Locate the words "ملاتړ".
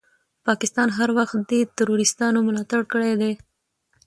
2.47-2.81